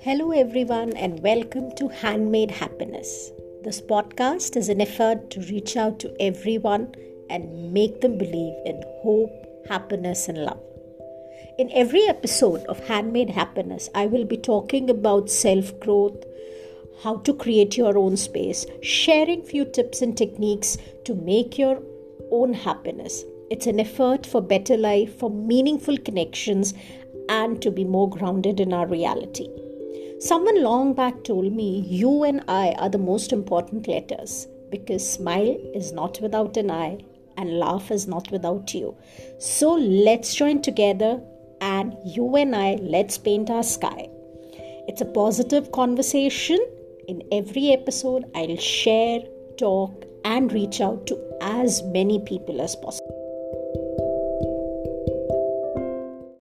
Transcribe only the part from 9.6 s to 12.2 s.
happiness, and love. In every